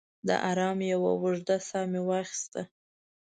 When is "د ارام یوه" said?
0.27-1.09